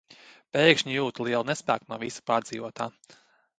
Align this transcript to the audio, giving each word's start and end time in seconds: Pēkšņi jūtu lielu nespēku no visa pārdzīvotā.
Pēkšņi 0.55 0.95
jūtu 0.95 1.27
lielu 1.27 1.47
nespēku 1.51 1.89
no 1.93 2.01
visa 2.07 2.27
pārdzīvotā. 2.33 2.91